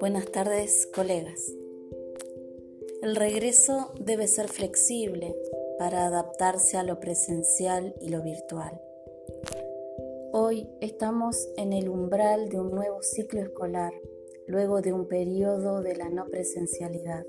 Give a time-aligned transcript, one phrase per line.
[0.00, 1.52] Buenas tardes, colegas.
[3.02, 5.36] El regreso debe ser flexible
[5.78, 8.80] para adaptarse a lo presencial y lo virtual.
[10.32, 13.92] Hoy estamos en el umbral de un nuevo ciclo escolar,
[14.46, 17.26] luego de un periodo de la no presencialidad.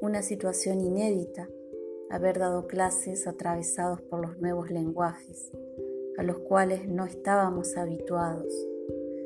[0.00, 1.48] Una situación inédita,
[2.12, 5.50] haber dado clases atravesados por los nuevos lenguajes,
[6.18, 8.52] a los cuales no estábamos habituados,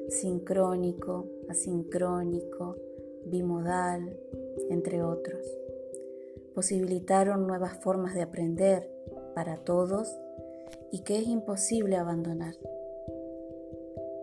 [0.08, 2.76] sincrónico, asincrónico,
[3.24, 4.16] bimodal,
[4.70, 5.44] entre otros.
[6.54, 8.88] Posibilitaron nuevas formas de aprender
[9.34, 10.16] para todos
[10.92, 12.54] y que es imposible abandonar.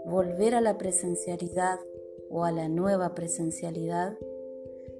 [0.05, 1.79] Volver a la presencialidad
[2.29, 4.17] o a la nueva presencialidad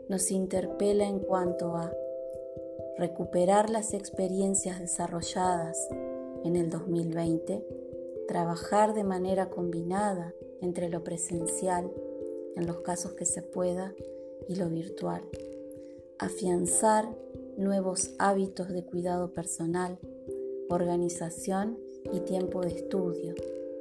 [0.09, 1.93] nos interpela en cuanto a
[2.97, 5.77] recuperar las experiencias desarrolladas
[6.43, 7.65] en el 2020,
[8.27, 11.91] trabajar de manera combinada entre lo presencial,
[12.55, 13.93] en los casos que se pueda,
[14.47, 15.21] y lo virtual,
[16.19, 17.07] afianzar
[17.57, 19.97] nuevos hábitos de cuidado personal,
[20.69, 21.77] organización
[22.11, 23.35] y tiempo de estudio,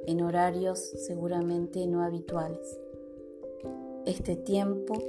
[0.05, 2.79] en horarios seguramente no habituales.
[4.05, 5.01] Este tiempo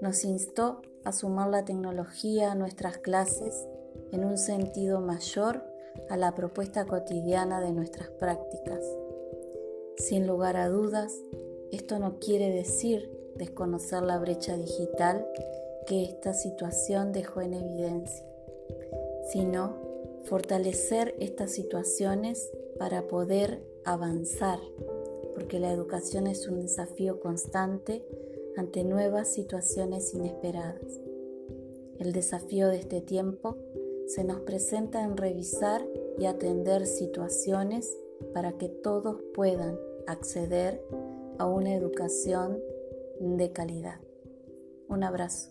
[0.00, 3.66] nos instó a sumar la tecnología a nuestras clases
[4.12, 5.64] en un sentido mayor
[6.08, 8.84] a la propuesta cotidiana de nuestras prácticas.
[9.96, 11.14] Sin lugar a dudas,
[11.70, 15.26] esto no quiere decir desconocer la brecha digital
[15.86, 18.24] que esta situación dejó en evidencia,
[19.30, 19.76] sino
[20.24, 24.58] fortalecer estas situaciones para poder avanzar,
[25.34, 28.04] porque la educación es un desafío constante
[28.56, 31.00] ante nuevas situaciones inesperadas.
[31.98, 33.56] El desafío de este tiempo
[34.06, 35.86] se nos presenta en revisar
[36.18, 37.96] y atender situaciones
[38.34, 40.84] para que todos puedan acceder
[41.38, 42.58] a una educación
[43.20, 44.00] de calidad.
[44.88, 45.50] Un abrazo.